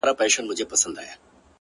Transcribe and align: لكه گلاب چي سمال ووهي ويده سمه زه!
لكه 0.03 0.07
گلاب 0.09 0.19
چي 0.19 0.29
سمال 0.35 0.45
ووهي 0.47 0.59
ويده 0.59 0.75
سمه 0.81 1.01
زه! 1.05 1.15